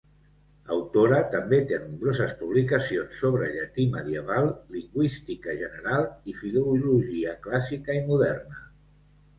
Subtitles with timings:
[0.75, 8.63] Autora també de nombroses publicacions sobre llatí medieval, lingüística general i filologia clàssica i moderna.